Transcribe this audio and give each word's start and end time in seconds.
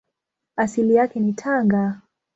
Asili 0.55 0.93
yake 0.95 1.19
ni 1.19 1.33
Tanga. 1.33 2.01